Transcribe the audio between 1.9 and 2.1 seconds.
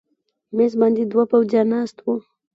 و.